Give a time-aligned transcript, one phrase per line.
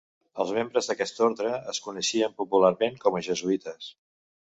[0.43, 3.97] Els membres d'aquest orde es coneixen popularment com a jesuïtes.